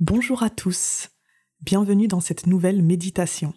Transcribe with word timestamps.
Bonjour 0.00 0.44
à 0.44 0.48
tous, 0.48 1.08
bienvenue 1.60 2.06
dans 2.06 2.20
cette 2.20 2.46
nouvelle 2.46 2.84
méditation. 2.84 3.52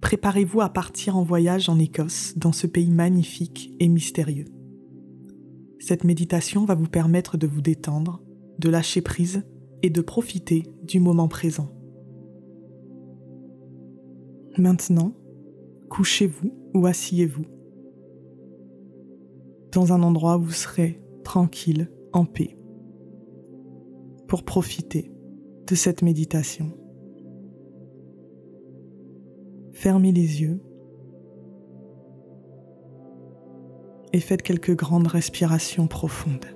Préparez-vous 0.00 0.60
à 0.60 0.68
partir 0.68 1.16
en 1.16 1.22
voyage 1.22 1.68
en 1.68 1.78
Écosse, 1.78 2.36
dans 2.36 2.50
ce 2.50 2.66
pays 2.66 2.90
magnifique 2.90 3.70
et 3.78 3.86
mystérieux. 3.86 4.46
Cette 5.78 6.02
méditation 6.02 6.64
va 6.64 6.74
vous 6.74 6.88
permettre 6.88 7.36
de 7.36 7.46
vous 7.46 7.60
détendre, 7.60 8.24
de 8.58 8.70
lâcher 8.70 9.02
prise 9.02 9.44
et 9.84 9.90
de 9.90 10.00
profiter 10.00 10.64
du 10.82 10.98
moment 10.98 11.28
présent. 11.28 11.70
Maintenant, 14.58 15.14
couchez-vous 15.90 16.52
ou 16.74 16.86
asseyez-vous 16.86 17.44
dans 19.70 19.92
un 19.92 20.02
endroit 20.02 20.38
où 20.38 20.42
vous 20.42 20.50
serez 20.50 21.00
tranquille, 21.22 21.88
en 22.12 22.24
paix, 22.24 22.58
pour 24.26 24.42
profiter 24.42 25.13
de 25.66 25.74
cette 25.74 26.02
méditation. 26.02 26.72
Fermez 29.72 30.12
les 30.12 30.42
yeux 30.42 30.62
et 34.12 34.20
faites 34.20 34.42
quelques 34.42 34.76
grandes 34.76 35.08
respirations 35.08 35.86
profondes. 35.86 36.53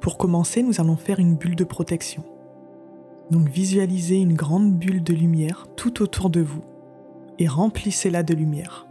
Pour 0.00 0.16
commencer, 0.16 0.62
nous 0.62 0.80
allons 0.80 0.96
faire 0.96 1.18
une 1.18 1.36
bulle 1.36 1.56
de 1.56 1.64
protection. 1.64 2.24
Donc 3.30 3.48
visualisez 3.48 4.16
une 4.16 4.34
grande 4.34 4.72
bulle 4.72 5.02
de 5.02 5.12
lumière 5.12 5.66
tout 5.76 6.02
autour 6.02 6.30
de 6.30 6.40
vous 6.40 6.62
et 7.38 7.46
remplissez-la 7.46 8.22
de 8.22 8.34
lumière. 8.34 8.86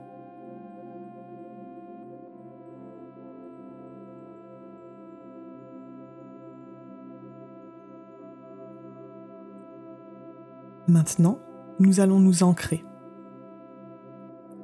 Maintenant, 10.87 11.39
nous 11.79 11.99
allons 11.99 12.19
nous 12.19 12.43
ancrer. 12.43 12.85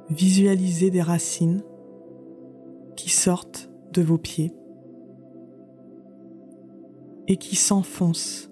Visualisez 0.08 0.90
des 0.90 1.02
racines 1.02 1.62
qui 2.96 3.10
sortent 3.10 3.70
de 3.92 4.02
vos 4.02 4.18
pieds 4.18 4.52
et 7.28 7.36
qui 7.36 7.56
s'enfonce 7.56 8.50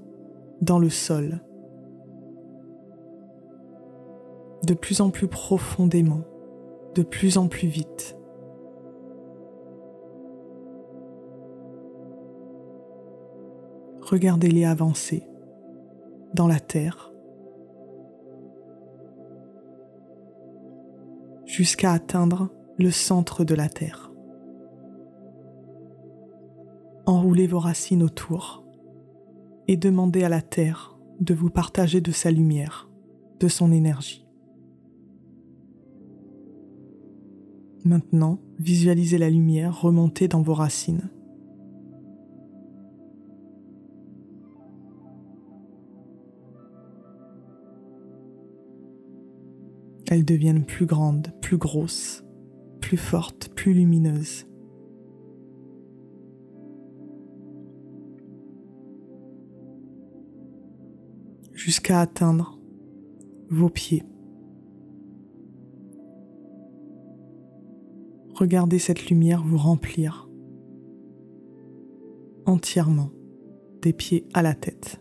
dans 0.61 0.78
le 0.78 0.89
sol 0.89 1.41
de 4.67 4.75
plus 4.75 5.01
en 5.01 5.11
plus 5.11 5.29
profondément, 5.29 6.23
de 6.95 7.03
plus 7.03 7.37
en 7.37 7.48
plus 7.48 7.69
vite. 7.69 8.17
Regardez-les 14.03 14.64
avancer 14.64 15.27
dans 16.34 16.47
la 16.47 16.61
terre 16.61 17.12
jusqu'à 21.45 21.92
atteindre 21.92 22.51
le 22.79 22.91
centre 22.91 23.45
de 23.45 23.55
la 23.55 23.69
terre. 23.69 24.13
Enroulez 27.07 27.46
vos 27.46 27.58
racines 27.58 28.02
autour 28.02 28.61
et 29.68 29.77
demandez 29.77 30.24
à 30.24 30.28
la 30.28 30.42
Terre 30.42 30.98
de 31.20 31.34
vous 31.34 31.50
partager 31.50 32.00
de 32.00 32.12
sa 32.12 32.30
lumière, 32.30 32.90
de 33.40 33.48
son 33.48 33.73
énergie. 33.73 34.27
Maintenant, 37.84 38.39
visualisez 38.58 39.18
la 39.18 39.28
lumière 39.28 39.80
remonter 39.80 40.28
dans 40.28 40.42
vos 40.42 40.55
racines. 40.55 41.11
Elles 50.08 50.24
deviennent 50.24 50.64
plus 50.64 50.86
grandes, 50.86 51.33
plus 51.40 51.56
grosses, 51.56 52.22
plus 52.80 52.98
fortes, 52.98 53.48
plus 53.55 53.72
lumineuses. 53.72 54.46
Jusqu'à 61.62 62.00
atteindre 62.00 62.58
vos 63.48 63.68
pieds. 63.68 64.02
Regardez 68.34 68.80
cette 68.80 69.08
lumière 69.08 69.45
vous 69.45 69.58
remplir 69.58 70.28
entièrement 72.46 73.11
des 73.80 73.92
pieds 73.92 74.27
à 74.34 74.42
la 74.42 74.55
tête. 74.55 75.01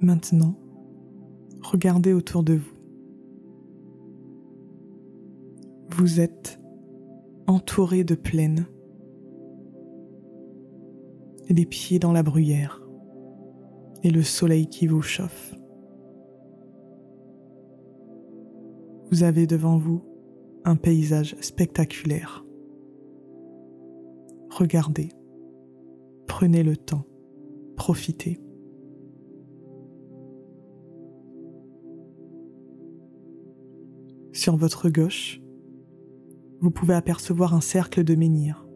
Maintenant, 0.00 0.58
regardez 1.60 2.14
autour 2.14 2.42
de 2.42 2.54
vous. 2.54 2.76
Vous 5.90 6.20
êtes 6.20 6.58
entouré 7.46 8.04
de 8.04 8.14
plaines 8.14 8.66
les 11.52 11.66
pieds 11.66 11.98
dans 11.98 12.12
la 12.12 12.22
bruyère 12.22 12.80
et 14.02 14.10
le 14.10 14.22
soleil 14.22 14.66
qui 14.68 14.86
vous 14.86 15.02
chauffe. 15.02 15.54
Vous 19.10 19.24
avez 19.24 19.46
devant 19.46 19.76
vous 19.76 20.02
un 20.64 20.76
paysage 20.76 21.36
spectaculaire. 21.40 22.44
Regardez, 24.50 25.08
prenez 26.26 26.62
le 26.62 26.76
temps, 26.76 27.04
profitez. 27.76 28.40
Sur 34.32 34.56
votre 34.56 34.88
gauche, 34.88 35.42
vous 36.60 36.70
pouvez 36.70 36.94
apercevoir 36.94 37.54
un 37.54 37.60
cercle 37.60 38.04
de 38.04 38.14
menhirs. 38.14 38.66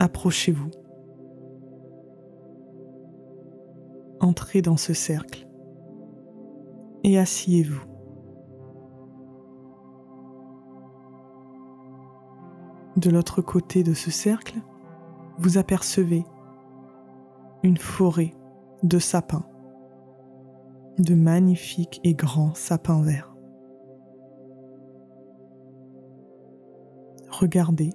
Approchez-vous 0.00 0.70
entrez 4.22 4.62
dans 4.62 4.76
ce 4.76 4.94
cercle 4.94 5.48
et 7.04 7.18
asseyez-vous. 7.18 7.84
De 12.96 13.10
l'autre 13.10 13.42
côté 13.42 13.82
de 13.82 13.94
ce 13.94 14.10
cercle, 14.10 14.58
vous 15.38 15.58
apercevez 15.58 16.24
une 17.62 17.76
forêt 17.76 18.34
de 18.82 18.98
sapins, 18.98 19.44
de 20.98 21.14
magnifiques 21.14 22.00
et 22.04 22.14
grands 22.14 22.54
sapins 22.54 23.02
verts. 23.02 23.34
Regardez 27.30 27.90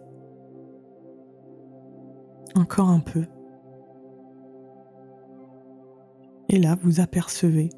encore 2.55 2.89
un 2.89 2.99
peu 2.99 3.25
Et 6.49 6.59
là, 6.59 6.77
vous 6.81 7.01
apercevez 7.01 7.69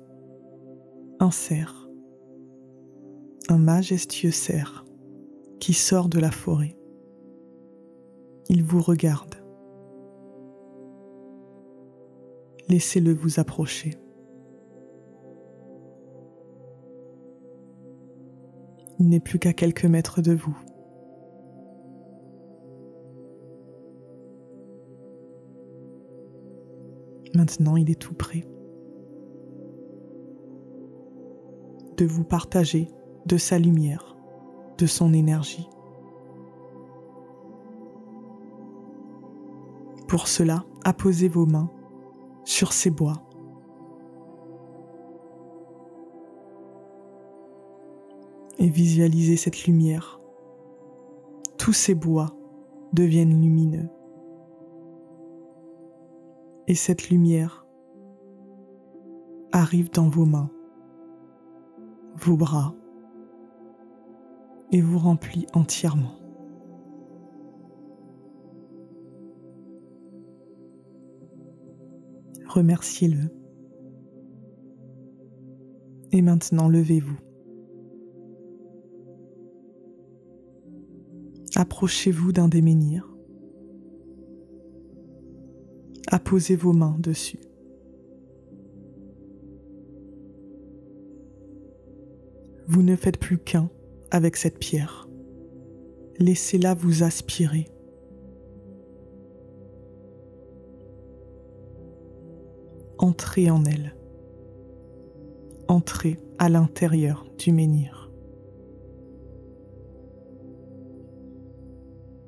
un 1.20 1.32
cerf, 1.32 1.90
un 3.50 3.58
majestueux 3.58 4.32
cerf 4.32 4.86
qui 5.60 5.74
sort 5.74 6.08
de 6.08 6.20
la 6.20 6.32
forêt. 6.32 6.78
Il 8.48 8.64
vous 8.64 8.82
regarde. 8.82 9.36
Laissez-le 12.68 13.14
vous 13.14 13.40
approcher. 13.40 13.98
Il 19.00 19.10
n'est 19.10 19.20
plus 19.20 19.40
qu'à 19.40 19.54
quelques 19.54 19.86
mètres 19.86 20.22
de 20.22 20.34
vous. 20.34 20.58
Maintenant, 27.34 27.78
il 27.78 27.90
est 27.90 28.00
tout 28.00 28.14
près. 28.14 28.44
de 32.00 32.06
vous 32.06 32.24
partager 32.24 32.88
de 33.26 33.36
sa 33.36 33.60
lumière, 33.60 34.16
de 34.78 34.86
son 34.86 35.14
énergie. 35.14 35.70
Pour 40.08 40.30
cela, 40.30 40.64
apposez 40.86 41.28
vos 41.28 41.46
mains 41.46 41.70
sur 42.46 42.72
ces 42.72 42.90
bois. 42.90 43.22
Et 48.60 48.70
visualisez 48.70 49.36
cette 49.36 49.66
lumière. 49.66 50.22
Tous 51.58 51.74
ces 51.74 51.96
bois 51.96 52.34
deviennent 52.94 53.42
lumineux. 53.42 53.90
Et 56.68 56.76
cette 56.76 57.10
lumière 57.10 57.66
arrive 59.52 59.92
dans 59.92 60.08
vos 60.08 60.26
mains 60.26 60.50
vos 62.20 62.38
bras, 62.38 62.76
et 64.72 64.82
vous 64.82 65.00
remplit 65.00 65.48
entièrement. 65.54 66.20
remerciez-le. 72.50 73.30
Et 76.12 76.22
maintenant, 76.22 76.68
levez-vous. 76.68 77.20
Approchez-vous 81.56 82.32
d'un 82.32 82.48
des 82.48 82.62
menhirs. 82.62 83.08
Apposez 86.08 86.56
vos 86.56 86.74
mains 86.74 86.98
dessus. 87.00 87.40
Vous 92.80 92.86
ne 92.86 92.96
faites 92.96 93.20
plus 93.20 93.38
qu'un 93.38 93.70
avec 94.10 94.38
cette 94.38 94.58
pierre. 94.58 95.10
Laissez-la 96.18 96.76
vous 96.76 97.04
aspirer. 97.04 97.68
Entrez 102.98 103.52
en 103.52 103.66
elle. 103.66 103.98
Entrez 105.68 106.22
à 106.38 106.48
l'intérieur 106.48 107.26
du 107.38 107.52
menhir. 107.52 108.14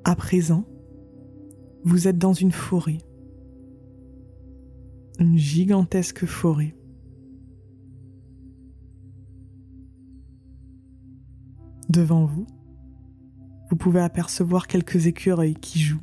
À 0.04 0.14
présent, 0.14 0.66
vous 1.82 2.08
êtes 2.08 2.18
dans 2.18 2.34
une 2.34 2.52
forêt, 2.52 2.98
une 5.18 5.38
gigantesque 5.38 6.26
forêt. 6.26 6.74
Devant 11.92 12.24
vous, 12.24 12.46
vous 13.68 13.76
pouvez 13.76 14.00
apercevoir 14.00 14.66
quelques 14.66 15.06
écureuils 15.08 15.56
qui 15.56 15.78
jouent. 15.78 16.00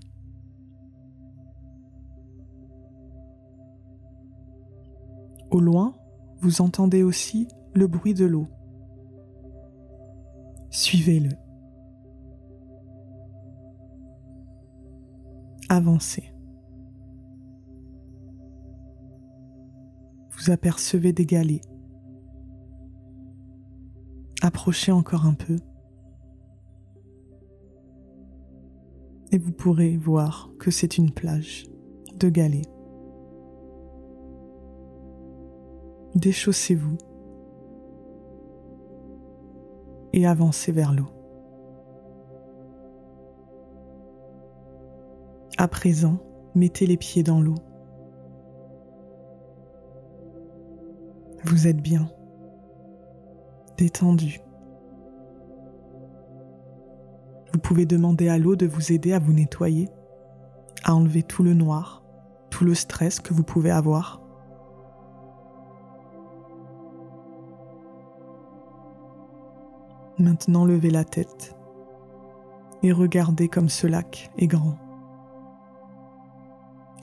Au 5.50 5.59
loin, 5.59 5.95
vous 6.41 6.62
entendez 6.62 7.01
aussi 7.01 7.47
le 7.74 7.88
bruit 7.88 8.13
de 8.13 8.25
l'eau. 8.25 8.47
Suivez-le. 10.69 11.31
Avancez. 15.69 16.31
Vous 20.38 20.51
apercevez 20.51 21.13
des 21.13 21.25
galets. 21.25 21.62
Approchez 24.44 24.91
encore 24.91 25.25
un 25.25 25.33
peu. 25.33 25.57
Et 29.31 29.38
vous 29.38 29.52
pourrez 29.52 29.96
voir 29.96 30.52
que 30.60 30.72
c'est 30.72 30.98
une 30.98 31.12
plage 31.12 31.68
de 32.18 32.30
galets. 32.30 32.70
déchaussez-vous 36.16 36.98
et 40.14 40.26
avancez 40.26 40.72
vers 40.72 40.94
l'eau. 40.94 41.08
À 45.58 45.68
présent, 45.68 46.18
mettez 46.56 46.86
les 46.86 46.98
pieds 46.98 47.24
dans 47.24 47.42
l'eau. 47.42 47.56
Vous 51.44 51.68
êtes 51.68 51.82
bien, 51.82 52.10
détendu. 53.78 54.42
Pouvez 57.69 57.86
demander 57.86 58.30
à 58.30 58.39
l'eau 58.39 58.56
de 58.56 58.66
vous 58.66 58.94
aider 58.94 59.13
à 59.13 59.19
vous 59.19 59.31
nettoyer, 59.31 59.89
à 60.83 60.95
enlever 60.95 61.21
tout 61.21 61.44
le 61.44 61.54
noir, 61.54 62.04
tout 62.50 62.66
le 62.66 62.74
stress 62.74 63.19
que 63.19 63.31
vous 63.31 63.44
pouvez 63.44 63.69
avoir. 63.69 64.24
Maintenant 70.18 70.66
levez 70.66 70.89
la 70.89 71.04
tête 71.04 71.56
et 72.81 72.92
regardez 72.92 73.50
comme 73.50 73.69
ce 73.69 73.86
lac 73.86 74.31
est 74.39 74.48
grand, 74.48 74.75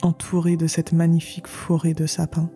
entouré 0.01 0.57
de 0.57 0.67
cette 0.67 0.91
magnifique 0.91 1.47
forêt 1.47 1.93
de 1.93 2.05
sapins. 2.05 2.49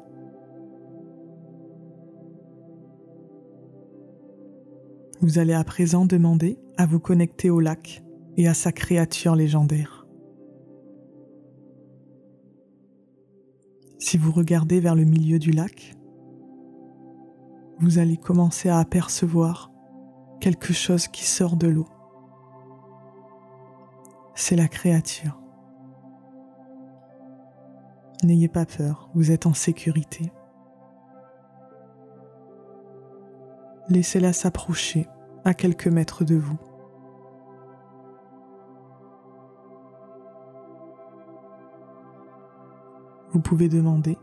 Vous 5.21 5.37
allez 5.37 5.53
à 5.53 5.63
présent 5.63 6.05
demander 6.05 6.57
à 6.77 6.87
vous 6.87 6.99
connecter 6.99 7.51
au 7.51 7.59
lac 7.59 8.03
et 8.37 8.47
à 8.47 8.55
sa 8.55 8.71
créature 8.71 9.35
légendaire. 9.35 10.07
Si 13.99 14.17
vous 14.17 14.31
regardez 14.31 14.79
vers 14.79 14.95
le 14.95 15.03
milieu 15.03 15.37
du 15.37 15.51
lac, 15.51 15.95
vous 17.79 17.99
allez 17.99 18.17
commencer 18.17 18.69
à 18.69 18.79
apercevoir 18.79 19.71
quelque 20.39 20.73
chose 20.73 21.07
qui 21.07 21.23
sort 21.23 21.55
de 21.55 21.67
l'eau. 21.67 21.87
C'est 24.33 24.55
la 24.55 24.67
créature. 24.67 25.39
N'ayez 28.23 28.47
pas 28.47 28.65
peur, 28.65 29.11
vous 29.13 29.31
êtes 29.31 29.45
en 29.45 29.53
sécurité. 29.53 30.31
Laissez-la 33.91 34.31
s'approcher 34.31 35.09
à 35.43 35.53
quelques 35.53 35.87
mètres 35.87 36.23
de 36.23 36.35
vous. 36.35 36.57
Vous 43.33 43.41
pouvez 43.41 43.67
demander 43.67 44.17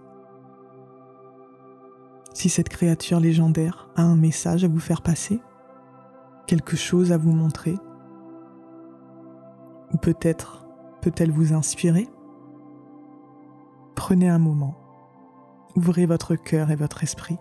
si 2.32 2.48
cette 2.48 2.70
créature 2.70 3.20
légendaire 3.20 3.90
a 3.94 4.00
un 4.04 4.16
message 4.16 4.64
à 4.64 4.68
vous 4.68 4.80
faire 4.80 5.02
passer 5.02 5.38
quelque 6.46 6.74
chose 6.74 7.12
à 7.12 7.18
vous 7.18 7.32
montrer 7.32 7.76
Ou 9.92 9.98
peut-être 9.98 10.66
peut-elle 11.02 11.30
vous 11.30 11.52
inspirer 11.52 12.08
Prenez 13.94 14.30
un 14.30 14.38
moment, 14.38 14.78
ouvrez 15.76 16.06
votre 16.06 16.36
cœur 16.36 16.70
et 16.70 16.76
votre 16.76 17.02
esprit. 17.02 17.36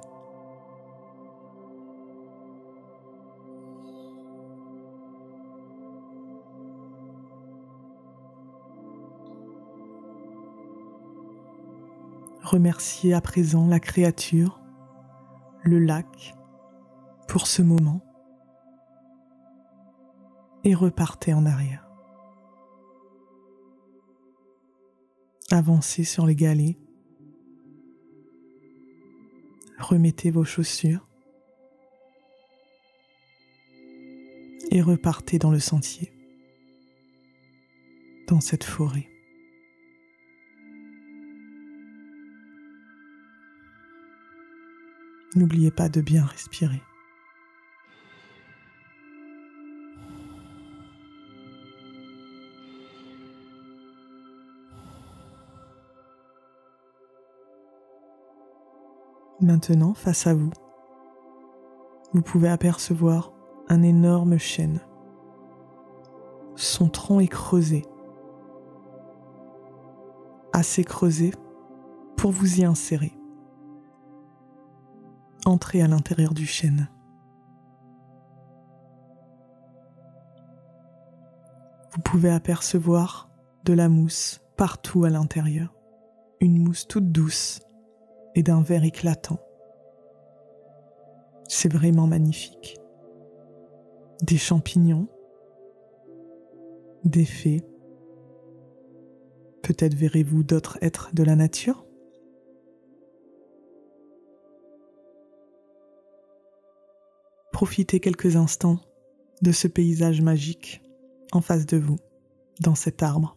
Remerciez 12.48 13.13
à 13.13 13.20
présent 13.20 13.68
la 13.68 13.82
créature, 13.82 14.62
le 15.63 15.80
lac, 15.80 16.34
pour 17.27 17.46
ce 17.46 17.62
moment 17.62 18.01
et 20.63 20.74
repartez 20.74 21.34
en 21.34 21.46
arrière. 21.46 21.86
Avancez 25.51 26.06
sur 26.06 26.25
les 26.25 26.38
galets. 26.38 26.77
Remettez 29.77 30.32
vos 30.32 30.46
chaussures 30.46 31.06
et 34.72 34.82
repartez 34.82 35.38
dans 35.38 35.51
le 35.51 35.60
sentier, 35.60 36.13
dans 38.30 38.39
cette 38.39 38.63
forêt. 38.63 39.16
N'oubliez 45.36 45.72
pas 45.72 45.89
de 45.89 46.01
bien 46.01 46.25
respirer. 46.25 46.81
Maintenant, 59.39 59.93
face 59.93 60.25
à 60.25 60.34
vous, 60.34 60.51
vous 62.13 62.22
pouvez 62.22 62.50
apercevoir 62.50 63.34
un 63.69 63.84
énorme 63.84 64.38
chêne. 64.38 64.81
Son 66.55 66.89
tronc 66.89 67.19
est 67.19 67.27
creusé. 67.27 67.86
assez 70.57 70.84
creusé 70.84 71.34
pour 72.15 72.31
vous 72.31 72.62
y 72.62 72.65
insérer. 72.65 73.16
Entrez 75.48 75.82
à 75.82 75.88
l'intérieur 75.88 76.34
du 76.34 76.46
chêne. 76.46 76.89
Vous 81.94 82.01
pouvez 82.04 82.30
apercevoir 82.30 83.30
de 83.63 83.72
la 83.72 83.88
mousse 83.88 84.42
partout 84.58 85.06
à 85.06 85.10
l'intérieur, 85.10 85.74
une 86.42 86.62
mousse 86.62 86.86
toute 86.86 87.13
douce 87.13 87.62
et 88.36 88.44
d'un 88.44 88.62
vert 88.62 88.84
éclatant. 88.84 89.39
C'est 91.48 91.72
vraiment 91.72 92.08
magnifique. 92.08 92.77
Des 94.24 94.38
champignons, 94.38 95.08
des 97.06 97.24
fées. 97.24 97.63
Peut-être 99.63 99.96
verrez-vous 99.96 100.44
d'autres 100.44 100.77
êtres 100.82 101.12
de 101.13 101.24
la 101.24 101.38
nature? 101.38 101.87
Profitez 107.57 107.99
quelques 107.99 108.35
instants 108.35 108.77
de 109.41 109.51
ce 109.51 109.67
paysage 109.67 110.21
magique 110.21 110.83
en 111.31 111.41
face 111.41 111.65
de 111.65 111.77
vous, 111.77 111.97
dans 112.59 112.75
cet 112.75 113.01
arbre. 113.01 113.35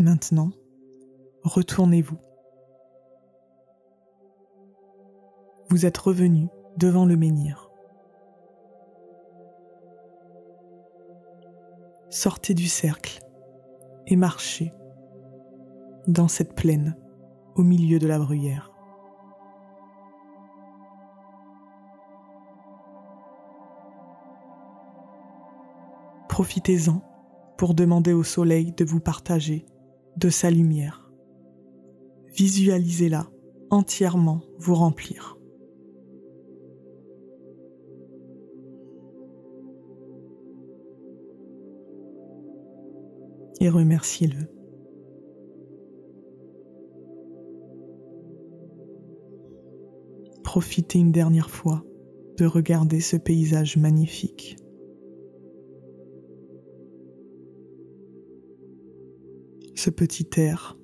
Maintenant, 0.00 0.50
retournez-vous. 1.44 2.18
Vous 5.70 5.86
êtes 5.86 5.98
revenu 5.98 6.48
devant 6.76 7.06
le 7.06 7.16
menhir. 7.16 7.67
Sortez 12.10 12.54
du 12.54 12.68
cercle 12.68 13.20
et 14.06 14.16
marchez 14.16 14.72
dans 16.06 16.28
cette 16.28 16.54
plaine 16.54 16.96
au 17.54 17.62
milieu 17.62 17.98
de 17.98 18.06
la 18.06 18.18
bruyère. 18.18 18.72
Profitez-en 26.30 27.02
pour 27.58 27.74
demander 27.74 28.14
au 28.14 28.22
soleil 28.22 28.72
de 28.72 28.84
vous 28.86 29.00
partager 29.00 29.66
de 30.16 30.30
sa 30.30 30.50
lumière. 30.50 31.10
Visualisez-la 32.34 33.26
entièrement 33.70 34.40
vous 34.58 34.74
remplir. 34.74 35.37
Et 43.60 43.68
remerciez-le. 43.68 44.46
Profitez 50.42 50.98
une 50.98 51.12
dernière 51.12 51.50
fois 51.50 51.84
de 52.38 52.46
regarder 52.46 53.00
ce 53.00 53.16
paysage 53.16 53.76
magnifique. 53.76 54.56
ce 59.78 59.90
petit 59.90 60.28
air 60.36 60.76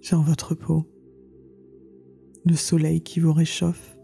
sur 0.00 0.22
votre 0.22 0.54
peau, 0.54 0.84
le 2.44 2.54
soleil 2.54 3.00
qui 3.00 3.18
vous 3.18 3.32
réchauffe. 3.32 3.95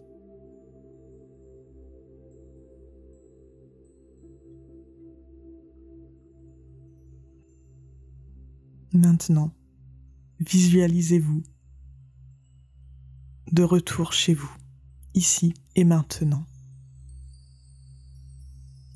Maintenant, 9.03 9.53
visualisez-vous 10.39 11.43
de 13.51 13.65
retour 13.65 14.13
chez 14.13 14.33
vous, 14.33 14.57
ici 15.15 15.55
et 15.75 15.83
maintenant. 15.83 16.47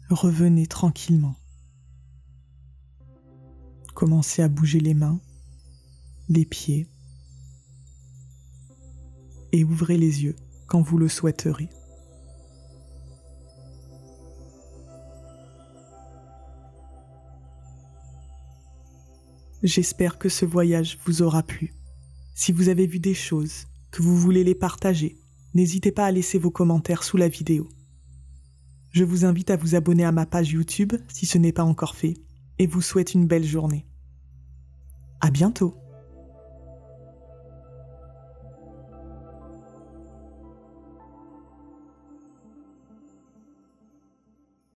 Revenez 0.09 0.69
tranquillement. 0.69 1.35
Commencez 3.97 4.43
à 4.43 4.49
bouger 4.49 4.79
les 4.79 4.95
mains, 4.95 5.21
les 6.29 6.45
pieds 6.45 6.89
et 9.51 9.65
ouvrez 9.65 9.99
les 9.99 10.23
yeux 10.23 10.37
quand 10.69 10.83
vous 10.83 10.99
le 10.99 11.09
souhaiterez. 11.09 11.69
J'espère 19.67 20.17
que 20.17 20.29
ce 20.29 20.45
voyage 20.45 20.97
vous 21.05 21.23
aura 21.23 21.43
plu. 21.43 21.75
Si 22.37 22.53
vous 22.53 22.69
avez 22.69 22.87
vu 22.87 23.01
des 23.01 23.15
choses, 23.15 23.67
que 23.91 24.01
vous 24.01 24.17
voulez 24.17 24.45
les 24.45 24.55
partager, 24.55 25.19
n'hésitez 25.55 25.91
pas 25.91 26.07
à 26.07 26.13
laisser 26.13 26.39
vos 26.39 26.53
commentaires 26.53 27.03
sous 27.03 27.17
la 27.17 27.27
vidéo. 27.27 27.69
Je 28.93 29.03
vous 29.03 29.25
invite 29.25 29.51
à 29.51 29.57
vous 29.57 29.75
abonner 29.75 30.05
à 30.05 30.13
ma 30.13 30.25
page 30.25 30.53
YouTube 30.53 30.93
si 31.09 31.27
ce 31.27 31.37
n'est 31.37 31.51
pas 31.51 31.65
encore 31.65 31.97
fait 31.97 32.15
et 32.61 32.69
vous 32.69 32.81
souhaite 32.81 33.15
une 33.15 33.27
belle 33.27 33.45
journée. 33.45 33.85
À 35.21 35.33
bientôt! 35.33 35.75